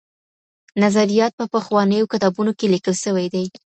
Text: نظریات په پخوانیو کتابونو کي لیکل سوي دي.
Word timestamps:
نظریات 0.83 1.31
په 1.39 1.45
پخوانیو 1.53 2.09
کتابونو 2.13 2.51
کي 2.59 2.65
لیکل 2.73 2.95
سوي 3.05 3.25
دي. 3.33 3.45